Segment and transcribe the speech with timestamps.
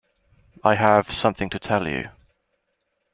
[0.63, 2.09] I have something to tell you.